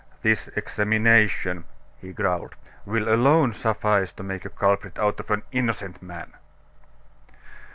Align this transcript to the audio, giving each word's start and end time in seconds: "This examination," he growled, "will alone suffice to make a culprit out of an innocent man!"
"This 0.23 0.47
examination," 0.55 1.63
he 1.99 2.11
growled, 2.11 2.55
"will 2.87 3.07
alone 3.07 3.53
suffice 3.53 4.11
to 4.13 4.23
make 4.23 4.45
a 4.45 4.49
culprit 4.49 4.97
out 4.97 5.19
of 5.19 5.29
an 5.29 5.43
innocent 5.51 6.01
man!" 6.01 6.33